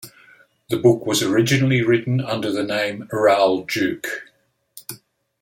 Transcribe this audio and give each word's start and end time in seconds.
The 0.71 0.77
book 0.77 1.05
was 1.05 1.21
originally 1.21 1.83
written 1.83 2.19
under 2.21 2.51
the 2.51 2.63
name 2.63 3.07
Raoul 3.11 3.65
Duke. 3.65 4.23